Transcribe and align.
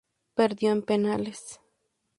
Perdió 0.33 0.71
en 0.71 0.81
penales. 0.81 1.59